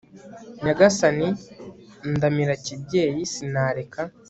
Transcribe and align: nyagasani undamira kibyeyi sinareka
nyagasani 0.63 1.27
undamira 2.09 2.53
kibyeyi 2.65 3.21
sinareka 3.33 4.01